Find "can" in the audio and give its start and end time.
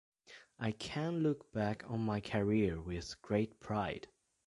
0.71-1.19